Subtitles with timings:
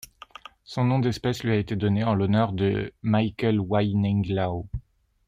[0.65, 4.65] Son nom d'espèce lui a été donné en l'honneur de Michael Wai-Neng Lau.